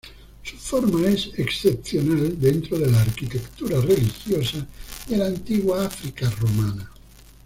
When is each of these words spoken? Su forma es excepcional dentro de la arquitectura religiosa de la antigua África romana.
Su 0.41 0.57
forma 0.57 1.07
es 1.09 1.29
excepcional 1.37 2.39
dentro 2.41 2.79
de 2.79 2.89
la 2.89 3.01
arquitectura 3.03 3.79
religiosa 3.81 4.65
de 5.07 5.15
la 5.15 5.27
antigua 5.27 5.85
África 5.85 6.27
romana. 6.39 6.89